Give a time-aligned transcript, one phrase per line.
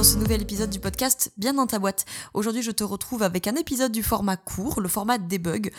[0.00, 2.06] Dans ce nouvel épisode du podcast Bien dans ta boîte.
[2.32, 5.70] Aujourd'hui, je te retrouve avec un épisode du format court, le format debug,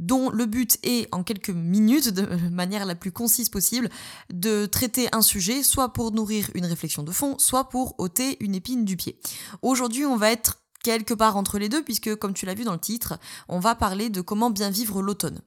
[0.00, 3.88] dont le but est, en quelques minutes, de manière la plus concise possible,
[4.32, 8.56] de traiter un sujet, soit pour nourrir une réflexion de fond, soit pour ôter une
[8.56, 9.20] épine du pied.
[9.62, 12.72] Aujourd'hui, on va être quelque part entre les deux, puisque, comme tu l'as vu dans
[12.72, 13.16] le titre,
[13.48, 15.40] on va parler de comment bien vivre l'automne.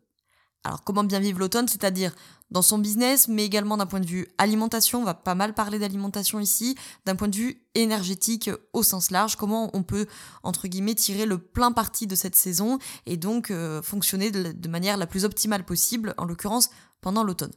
[0.63, 2.13] Alors, comment bien vivre l'automne, c'est-à-dire
[2.51, 5.79] dans son business, mais également d'un point de vue alimentation, on va pas mal parler
[5.79, 6.75] d'alimentation ici,
[7.05, 10.05] d'un point de vue énergétique au sens large, comment on peut,
[10.43, 14.70] entre guillemets, tirer le plein parti de cette saison et donc euh, fonctionner de, de
[14.70, 17.53] manière la plus optimale possible, en l'occurrence pendant l'automne.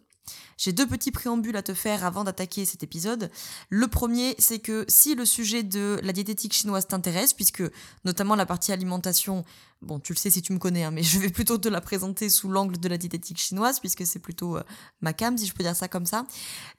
[0.56, 3.30] J'ai deux petits préambules à te faire avant d'attaquer cet épisode.
[3.70, 7.62] Le premier, c'est que si le sujet de la diététique chinoise t'intéresse, puisque
[8.04, 9.44] notamment la partie alimentation,
[9.82, 11.80] bon, tu le sais si tu me connais, hein, mais je vais plutôt te la
[11.80, 14.62] présenter sous l'angle de la diététique chinoise, puisque c'est plutôt euh,
[15.00, 16.26] ma cam, si je peux dire ça comme ça.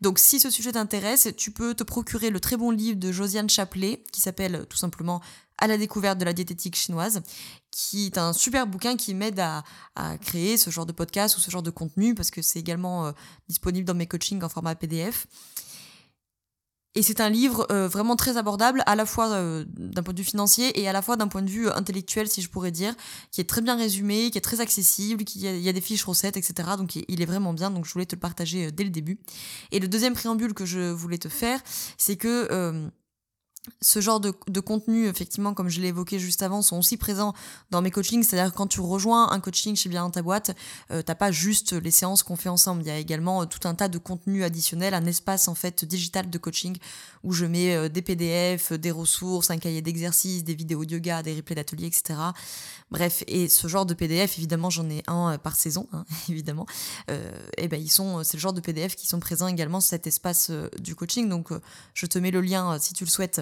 [0.02, 3.50] Donc si ce sujet t'intéresse, tu peux te procurer le très bon livre de Josiane
[3.50, 5.22] Chaplet, qui s'appelle tout simplement
[5.58, 7.22] à la découverte de la diététique chinoise,
[7.72, 9.64] qui est un super bouquin qui m'aide à,
[10.22, 13.12] créer ce genre de podcast ou ce genre de contenu, parce que c'est également euh,
[13.48, 15.28] disponible dans mes coachings en format PDF.
[16.98, 20.20] Et c'est un livre euh, vraiment très abordable, à la fois euh, d'un point de
[20.20, 22.96] vue financier et à la fois d'un point de vue intellectuel, si je pourrais dire,
[23.32, 26.06] qui est très bien résumé, qui est très accessible, qui il y a des fiches
[26.06, 26.70] recettes, etc.
[26.78, 29.20] Donc il est vraiment bien, donc je voulais te le partager dès le début.
[29.72, 31.60] Et le deuxième préambule que je voulais te faire,
[31.98, 32.90] c'est que
[33.82, 37.34] ce genre de, de, contenu, effectivement, comme je l'ai évoqué juste avant, sont aussi présents
[37.72, 38.24] dans mes coachings.
[38.24, 40.56] C'est-à-dire quand tu rejoins un coaching chez Bien dans ta boîte,
[40.92, 42.84] euh, t'as pas juste les séances qu'on fait ensemble.
[42.84, 45.86] Il y a également euh, tout un tas de contenus additionnels, un espace en fait
[45.86, 46.78] digital de coaching
[47.24, 51.24] où je mets euh, des PDF, des ressources, un cahier d'exercice, des vidéos de yoga,
[51.24, 52.20] des replays d'ateliers, etc.
[52.92, 56.66] Bref, et ce genre de PDF, évidemment, j'en ai un par saison, hein, évidemment.
[57.58, 60.08] Et ben ils sont, c'est le genre de PDF qui sont présents également sur cet
[60.08, 61.28] espace du coaching.
[61.30, 61.50] Donc,
[61.94, 63.42] je te mets le lien si tu le souhaites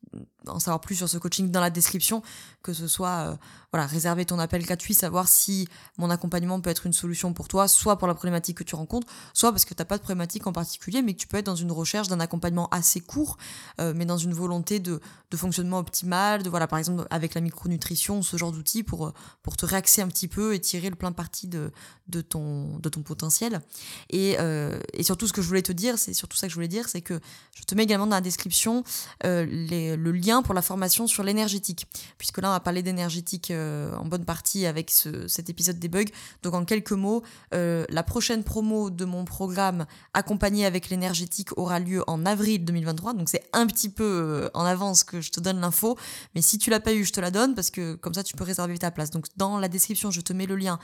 [0.47, 2.23] en savoir plus sur ce coaching dans la description,
[2.63, 3.35] que ce soit euh,
[3.71, 5.67] voilà réserver ton appel gratuit, savoir si
[5.97, 9.07] mon accompagnement peut être une solution pour toi, soit pour la problématique que tu rencontres,
[9.33, 11.45] soit parce que tu n'as pas de problématique en particulier, mais que tu peux être
[11.45, 13.37] dans une recherche d'un accompagnement assez court,
[13.79, 14.99] euh, mais dans une volonté de,
[15.29, 19.57] de, fonctionnement optimal, de voilà par exemple avec la micronutrition, ce genre d'outils pour pour
[19.57, 21.71] te réaxer un petit peu et tirer le plein parti de
[22.07, 23.61] de ton de ton potentiel.
[24.09, 26.55] Et, euh, et surtout ce que je voulais te dire, c'est surtout ça que je
[26.55, 27.19] voulais dire, c'est que
[27.55, 28.83] je te mets également dans la description
[29.25, 33.51] euh, les, le lien pour la formation sur l'énergétique, puisque là on va parler d'énergétique
[33.51, 36.11] euh, en bonne partie avec ce, cet épisode des bugs.
[36.43, 37.23] Donc en quelques mots,
[37.53, 43.13] euh, la prochaine promo de mon programme accompagné avec l'énergétique aura lieu en avril 2023,
[43.13, 45.97] donc c'est un petit peu euh, en avance que je te donne l'info,
[46.35, 48.35] mais si tu l'as pas eu, je te la donne parce que comme ça tu
[48.35, 49.11] peux réserver ta place.
[49.11, 50.79] Donc dans la description, je te mets le lien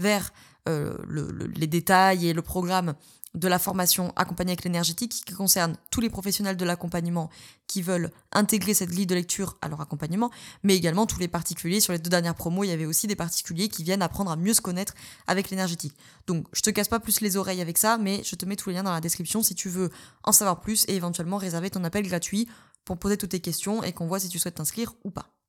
[0.00, 0.32] vers
[0.68, 2.94] euh, le, le, les détails et le programme
[3.34, 7.30] de la formation accompagnée avec l'énergétique qui concerne tous les professionnels de l'accompagnement
[7.68, 10.30] qui veulent intégrer cette grille de lecture à leur accompagnement,
[10.64, 11.80] mais également tous les particuliers.
[11.80, 14.36] Sur les deux dernières promos, il y avait aussi des particuliers qui viennent apprendre à
[14.36, 14.94] mieux se connaître
[15.28, 15.94] avec l'énergétique.
[16.26, 18.70] Donc je te casse pas plus les oreilles avec ça, mais je te mets tous
[18.70, 19.90] les liens dans la description si tu veux
[20.24, 22.48] en savoir plus et éventuellement réserver ton appel gratuit
[22.84, 25.39] pour poser toutes tes questions et qu'on voit si tu souhaites t'inscrire ou pas.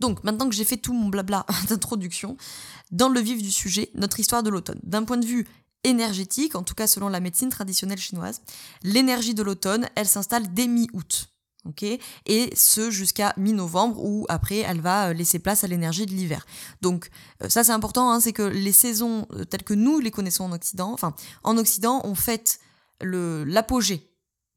[0.00, 2.36] Donc, maintenant que j'ai fait tout mon blabla d'introduction,
[2.90, 4.80] dans le vif du sujet, notre histoire de l'automne.
[4.82, 5.46] D'un point de vue
[5.84, 8.42] énergétique, en tout cas selon la médecine traditionnelle chinoise,
[8.82, 11.28] l'énergie de l'automne, elle s'installe dès mi-août.
[12.26, 16.44] et ce jusqu'à mi-novembre où après elle va laisser place à l'énergie de l'hiver.
[16.80, 17.08] Donc
[17.48, 20.92] ça c'est important, hein, c'est que les saisons telles que nous les connaissons en Occident,
[20.92, 21.14] enfin
[21.44, 22.58] en Occident on fête
[23.00, 24.11] l'apogée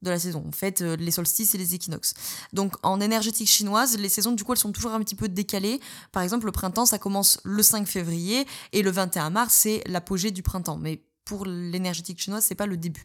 [0.06, 0.42] de la saison.
[0.46, 2.14] On fête les solstices et les équinoxes.
[2.52, 5.80] Donc en énergétique chinoise, les saisons du coup elles sont toujours un petit peu décalées.
[6.12, 10.30] Par exemple, le printemps ça commence le 5 février et le 21 mars c'est l'apogée
[10.30, 10.78] du printemps.
[10.78, 13.04] Mais pour l'énergétique chinoise, c'est pas le début.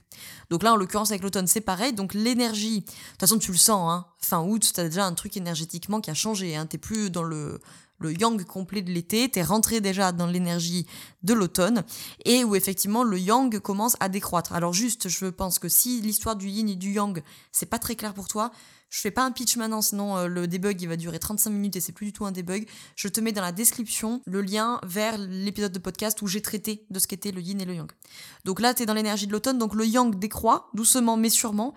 [0.51, 1.91] Donc là, en l'occurrence, avec l'automne, c'est pareil.
[1.91, 5.35] Donc l'énergie, de toute façon, tu le sens, hein, fin août, t'as déjà un truc
[5.35, 6.55] énergétiquement qui a changé.
[6.55, 7.59] Hein, t'es plus dans le,
[8.01, 10.85] le yang complet de l'été, t'es rentré déjà dans l'énergie
[11.23, 11.83] de l'automne,
[12.25, 14.53] et où effectivement le yang commence à décroître.
[14.53, 17.21] Alors juste, je pense que si l'histoire du yin et du yang,
[17.51, 18.51] c'est pas très clair pour toi,
[18.91, 21.77] je fais pas un pitch maintenant, sinon euh, le debug il va durer 35 minutes
[21.77, 22.67] et c'est plus du tout un debug.
[22.97, 26.85] Je te mets dans la description le lien vers l'épisode de podcast où j'ai traité
[26.89, 27.89] de ce qu'était le yin et le yang.
[28.43, 31.73] Donc là, tu es dans l'énergie de l'automne, donc le yang décroît doucement mais sûrement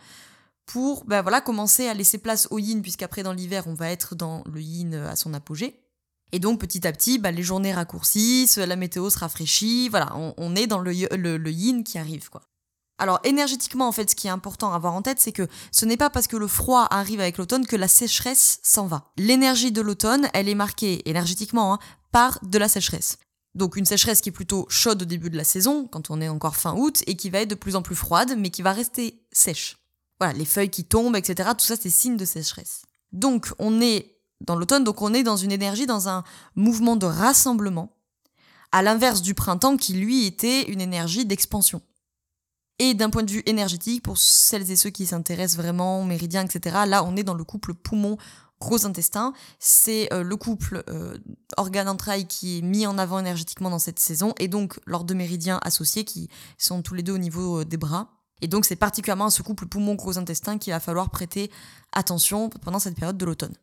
[0.67, 4.15] pour ben voilà, commencer à laisser place au yin, puisqu'après dans l'hiver, on va être
[4.15, 5.84] dans le yin à son apogée.
[6.35, 10.57] Et donc petit à petit, bah, les journées raccourcissent, la météo se rafraîchit, voilà, on,
[10.57, 12.43] est dans le yin qui arrive quoi.
[12.99, 15.85] Alors énergétiquement, en fait, ce qui est important à avoir en tête, c'est que ce
[15.85, 19.13] n'est pas parce que le froid arrive avec l'automne que la sécheresse s'en va.
[19.17, 21.79] L'énergie de l'automne, elle est marquée énergétiquement hein,
[22.13, 23.19] par de la sécheresse.
[23.55, 26.29] Donc une sécheresse qui est plutôt chaude au début de la saison, quand on est
[26.29, 28.73] encore fin août, et qui va être de plus en plus froide, mais qui va
[28.73, 29.77] rester sèche.
[30.21, 31.51] Voilà, les feuilles qui tombent, etc.
[31.59, 32.83] Tout ça, c'est signe de sécheresse.
[33.13, 34.14] Donc on est
[34.47, 36.25] dans l'automne, donc on est dans une énergie, dans un
[36.55, 37.93] mouvement de rassemblement,
[38.73, 41.81] à l'inverse du printemps qui lui était une énergie d'expansion.
[42.81, 46.45] Et d'un point de vue énergétique, pour celles et ceux qui s'intéressent vraiment aux méridiens,
[46.45, 48.19] etc., là, on est dans le couple poumon
[48.61, 49.33] gros intestin.
[49.61, 51.17] C'est euh, le couple euh,
[51.57, 55.61] organe-entraille qui est mis en avant énergétiquement dans cette saison, et donc leurs deux méridiens
[55.63, 58.09] associés qui sont tous les deux au niveau euh, des bras.
[58.41, 61.51] Et donc c'est particulièrement à ce couple poumon gros intestin qu'il va falloir prêter
[61.93, 63.55] attention pendant cette période de l'automne.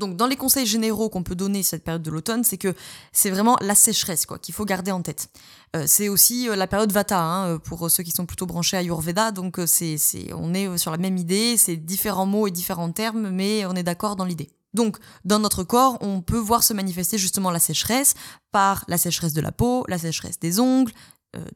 [0.00, 2.74] Donc dans les conseils généraux qu'on peut donner cette période de l'automne, c'est que
[3.12, 5.28] c'est vraiment la sécheresse quoi qu'il faut garder en tête.
[5.76, 8.76] Euh, c'est aussi euh, la période Vata hein, euh, pour ceux qui sont plutôt branchés
[8.76, 9.30] à Ayurveda.
[9.30, 9.96] Donc c'est
[10.34, 13.84] on est sur la même idée, c'est différents mots et différents termes, mais on est
[13.84, 14.50] d'accord dans l'idée.
[14.72, 18.14] Donc, dans notre corps, on peut voir se manifester justement la sécheresse
[18.52, 20.92] par la sécheresse de la peau, la sécheresse des ongles,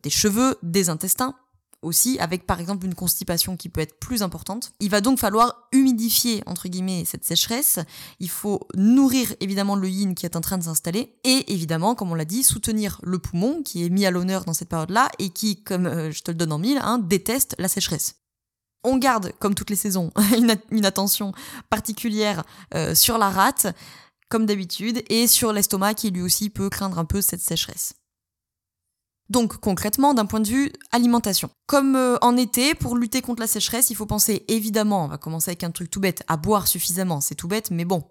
[0.02, 1.37] des cheveux, des intestins
[1.85, 4.73] aussi, avec par exemple une constipation qui peut être plus importante.
[4.81, 7.79] Il va donc falloir humidifier, entre guillemets, cette sécheresse.
[8.21, 11.15] Il faut nourrir évidemment le yin qui est en train de s'installer.
[11.25, 14.55] Et évidemment, comme on l'a dit, soutenir le poumon qui est mis à l'honneur dans
[14.55, 17.69] cette période-là et qui, comme euh, je te le donne en mille, hein, déteste la
[17.69, 18.17] sécheresse.
[18.83, 20.13] On garde, comme toutes les saisons,
[20.71, 21.33] une, attention
[21.71, 22.45] particulière
[22.75, 23.67] euh, sur la rate,
[24.29, 27.95] comme d'habitude, et sur l'estomac qui lui aussi peut craindre un peu cette sécheresse.
[29.31, 31.50] Donc concrètement, d'un point de vue alimentation.
[31.67, 35.19] Comme euh, en été, pour lutter contre la sécheresse, il faut penser évidemment, on va
[35.19, 37.21] commencer avec un truc tout bête, à boire suffisamment.
[37.21, 38.05] C'est tout bête, mais bon,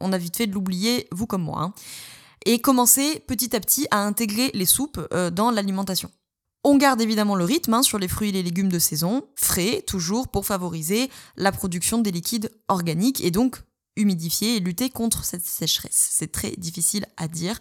[0.00, 1.62] on a vite fait de l'oublier, vous comme moi.
[1.62, 1.74] Hein.
[2.46, 6.10] Et commencer petit à petit à intégrer les soupes euh, dans l'alimentation.
[6.62, 9.82] On garde évidemment le rythme hein, sur les fruits et les légumes de saison, frais
[9.86, 13.62] toujours pour favoriser la production des liquides organiques et donc
[13.96, 16.08] humidifier et lutter contre cette sécheresse.
[16.12, 17.58] C'est très difficile à dire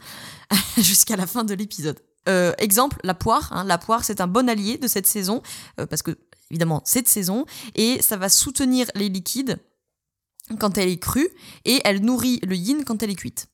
[0.77, 1.99] jusqu'à la fin de l'épisode.
[2.27, 3.51] Euh, exemple, la poire.
[3.53, 3.63] Hein.
[3.63, 5.41] la poire, c'est un bon allié de cette saison,
[5.79, 6.17] euh, parce que,
[6.51, 7.45] évidemment, c'est de saison,
[7.75, 9.59] et ça va soutenir les liquides
[10.59, 11.29] quand elle est crue,
[11.65, 13.47] et elle nourrit le yin quand elle est cuite.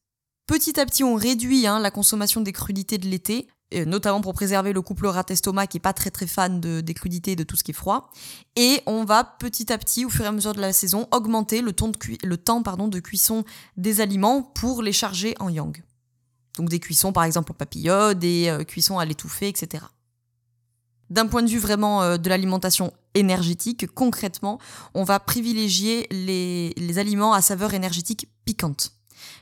[0.48, 4.34] Petit à petit, on réduit hein, la consommation des crudités de l'été, euh, notamment pour
[4.34, 7.44] préserver le couple rat-estomac qui est pas très très fan de, des crudités et de
[7.44, 8.12] tout ce qui est froid.
[8.56, 11.62] Et on va petit à petit, au fur et à mesure de la saison, augmenter
[11.62, 13.44] le, temps de, cuisson
[13.76, 15.82] des aliments pour les charger en yang.
[16.57, 19.84] Donc des cuissons par exemple au papillon, des euh, cuissons à l'étouffer, etc.
[21.10, 24.60] D'un point de vue vraiment euh, de l'alimentation énergétique, concrètement,
[24.94, 28.94] on va privilégier les, aliments à saveur énergétique piquante,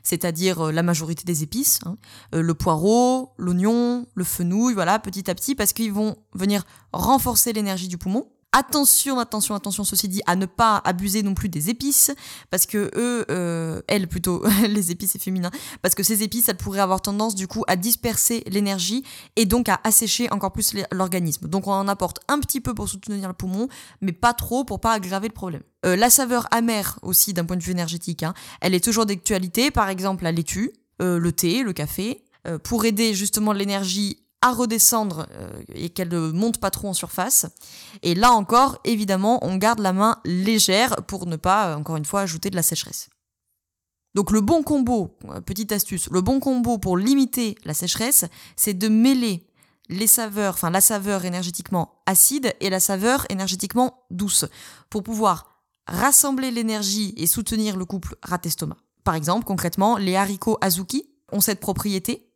[0.04, 1.98] c'est-à-dire euh, la majorité des épices, hein.
[2.34, 7.88] le poireau, l'oignon, le fenouil, voilà, petit à petit, parce qu'ils vont venir renforcer l'énergie
[7.88, 12.12] du poumon, Attention, attention, attention, ceci dit, à ne pas abuser non plus des épices,
[12.52, 15.50] parce que eux, euh, elles plutôt, les épices c'est féminin,
[15.82, 19.04] parce que ces épices, elles pourraient avoir tendance du coup à disperser l'énergie
[19.38, 21.48] et donc à assécher encore plus l'organisme.
[21.48, 23.70] Donc on en apporte un petit peu pour soutenir le poumon,
[24.02, 25.64] mais pas trop pour pas aggraver le problème.
[25.84, 29.72] Euh, la saveur amère aussi d'un point de vue énergétique, hein, elle est toujours d'actualité,
[29.72, 32.24] par exemple la laitue, euh, le thé, le café,
[32.66, 37.46] pour aider justement l'énergie redescendre euh, et qu'elle ne monte pas trop en surface.
[38.02, 42.06] Et là encore, évidemment, on garde la main légère pour ne pas, euh, encore une
[42.06, 43.10] fois, ajouter de la sécheresse.
[44.16, 48.26] Donc le bon combo, euh, petite astuce, le bon combo pour limiter la sécheresse,
[48.56, 49.48] c'est de mêler
[49.90, 54.46] les saveurs, enfin la saveur énergétiquement acide et la saveur énergétiquement douce,
[54.90, 58.78] pour pouvoir rassembler l'énergie et soutenir le couple rat-estomac.
[59.04, 62.33] Par exemple, concrètement, les haricots azuki ont cette propriété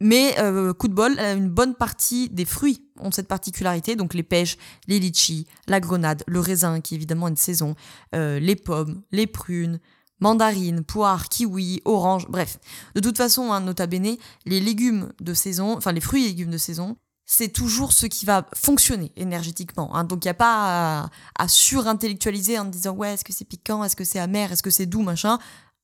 [0.00, 4.22] mais euh, coup de bol, une bonne partie des fruits ont cette particularité, donc les
[4.22, 7.74] pêches, les litchis, la grenade, le raisin qui est évidemment une saison,
[8.14, 9.80] euh, les pommes, les prunes,
[10.20, 12.58] mandarines, poires, kiwis, oranges, bref.
[12.94, 16.50] De toute façon, hein, nota bene, les légumes de saison, enfin les fruits et légumes
[16.50, 19.94] de saison, c'est toujours ce qui va fonctionner énergétiquement.
[19.94, 20.04] Hein.
[20.04, 23.84] Donc il n'y a pas à, à surintellectualiser en disant ouais, est-ce que c'est piquant,
[23.84, 25.38] est-ce que c'est amer, est-ce que c'est doux, machin.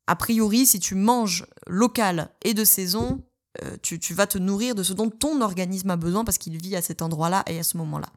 [0.07, 3.23] A priori, si tu manges local et de saison,
[3.63, 6.77] euh, tu, vas te nourrir de ce dont ton organisme a besoin parce qu'il vit
[6.77, 8.09] à cet endroit-là et à ce moment-là.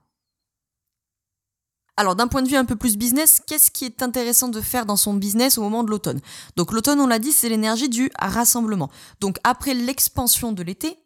[1.99, 4.85] Alors d'un point de vue un peu plus business, qu'est-ce qui est intéressant de faire
[4.85, 6.21] dans son business au moment de l'automne?
[6.55, 8.89] Donc l'automne, on l'a dit, c'est l'énergie du rassemblement.
[9.19, 10.99] Donc après l'expansion de l'été,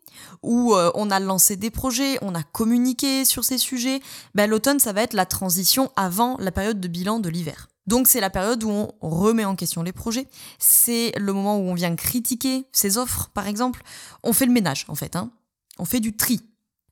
[0.43, 4.01] où euh, on a lancé des projets, on a communiqué sur ces sujets,
[4.35, 7.70] ben, l'automne, ça va être la transition avant la période de bilan de l'hiver.
[7.91, 10.25] Donc c'est la période où on remet en question les projets,
[10.59, 13.83] c'est le moment où on vient critiquer ses offres par exemple,
[14.23, 15.29] on fait le ménage en fait, hein.
[15.77, 16.39] on fait du tri.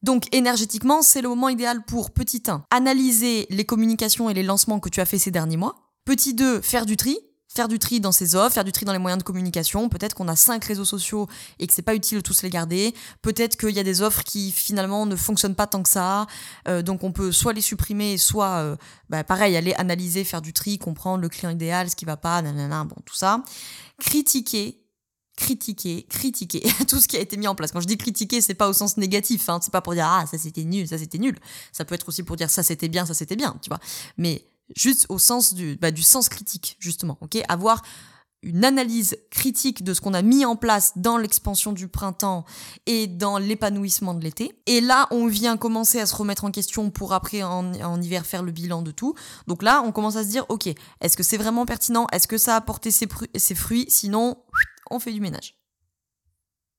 [0.03, 4.81] Donc énergétiquement, c'est le moment idéal pour petit 1, analyser les communications et les lancements
[4.81, 5.77] que tu as fait ces derniers mois.
[6.03, 7.17] Petit 2, faire du tri,
[7.49, 9.89] faire du tri dans ses offres, faire du tri dans les moyens de communication.
[9.89, 11.27] Peut-être qu'on a cinq réseaux sociaux
[11.57, 12.93] et que c'est pas utile de tous les garder.
[13.21, 16.27] Peut-être qu'il y a des offres qui finalement ne fonctionnent pas tant que ça.
[16.67, 18.75] Euh, donc on peut soit les supprimer, soit euh,
[19.09, 22.41] bah, pareil aller analyser, faire du tri, comprendre le client idéal, ce qui va pas,
[22.41, 23.43] nanana, bon tout ça.
[23.99, 24.85] Critiquer.
[25.35, 27.71] Critiquer, critiquer tout ce qui a été mis en place.
[27.71, 30.25] Quand je dis critiquer, c'est pas au sens négatif, hein, c'est pas pour dire ah
[30.29, 31.39] ça c'était nul, ça c'était nul.
[31.71, 33.79] Ça peut être aussi pour dire ça c'était bien, ça c'était bien, tu vois.
[34.17, 34.43] Mais
[34.75, 37.37] juste au sens du, bah, du sens critique, justement, ok?
[37.47, 37.81] Avoir
[38.41, 42.45] une analyse critique de ce qu'on a mis en place dans l'expansion du printemps
[42.85, 44.53] et dans l'épanouissement de l'été.
[44.65, 48.43] Et là, on vient commencer à se remettre en question pour après en, hiver faire
[48.43, 49.13] le bilan de tout.
[49.47, 50.67] Donc là, on commence à se dire, ok,
[51.01, 52.07] est-ce que c'est vraiment pertinent?
[52.13, 53.85] Est-ce que ça a porté ses, ses fruits?
[53.89, 54.37] Sinon,
[54.89, 55.58] on fait du ménage.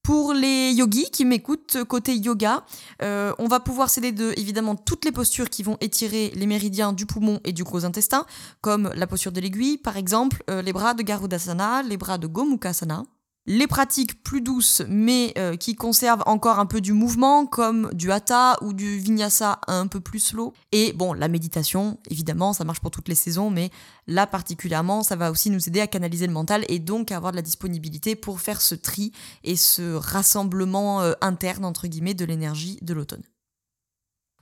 [0.03, 2.65] Pour les yogis qui m'écoutent côté yoga,
[3.03, 6.93] euh, on va pouvoir s'aider de évidemment toutes les postures qui vont étirer les méridiens
[6.93, 8.25] du poumon et du gros intestin,
[8.63, 12.27] comme la posture de l'aiguille par exemple, euh, les bras de Garudasana, les bras de
[12.27, 13.05] Gomukhasana
[13.47, 18.13] les pratiques plus douces mais euh, qui conservent encore un peu du mouvement comme du
[18.13, 22.81] hatha ou du vinyasa un peu plus slow et bon la méditation évidemment ça marche
[22.81, 23.71] pour toutes les saisons mais
[24.07, 27.33] là particulièrement ça va aussi nous aider à canaliser le mental et donc à avoir
[27.33, 32.25] de la disponibilité pour faire ce tri et ce rassemblement euh, interne entre guillemets de
[32.25, 33.23] l'énergie de l'automne.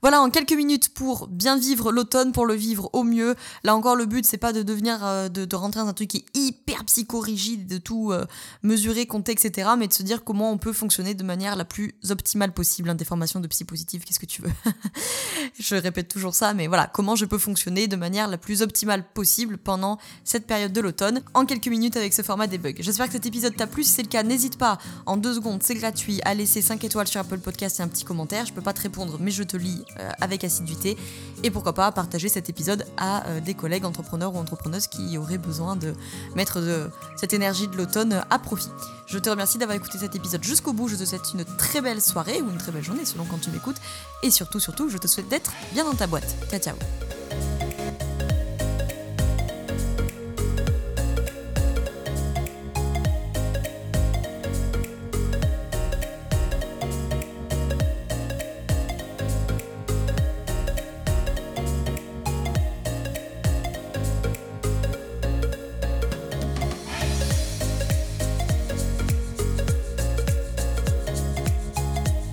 [0.01, 3.35] Voilà, en quelques minutes pour bien vivre l'automne, pour le vivre au mieux.
[3.63, 6.17] Là encore, le but, c'est pas de devenir, euh, de, rentrer dans un truc qui
[6.17, 8.25] est hyper psychorigide, de tout euh,
[8.63, 9.71] mesurer, compter, etc.
[9.77, 12.89] Mais de se dire comment on peut fonctionner de manière la plus optimale possible.
[12.89, 14.51] Hein, des formations de psy positive, qu'est-ce que tu veux?
[15.59, 19.03] Je répète toujours ça, mais voilà, comment je peux fonctionner de manière la plus optimale
[19.13, 22.59] possible pendant cette période de l'automne, en quelques minutes avec ce format des.
[22.79, 23.83] J'espère que cet épisode t'a plu.
[23.83, 27.07] Si c'est le cas, n'hésite pas, en deux secondes, c'est gratuit, à laisser 5 étoiles
[27.07, 28.45] sur Apple Podcast et un petit commentaire.
[28.45, 29.83] Je peux pas te répondre, mais je te lis
[30.21, 30.97] avec assiduité.
[31.43, 35.37] Et pourquoi pas partager cet épisode à euh, des collègues entrepreneurs ou entrepreneuses qui auraient
[35.37, 35.93] besoin de
[36.35, 38.69] mettre cette énergie de l'automne à profit.
[39.05, 40.87] Je te remercie d'avoir écouté cet épisode jusqu'au bout.
[40.87, 43.49] Je te souhaite une très belle soirée ou une très belle journée selon quand tu
[43.49, 43.77] m'écoutes.
[44.23, 46.35] Et surtout, surtout, je te souhaite d'être bien dans ta boîte.
[46.49, 48.08] Ciao, ciao.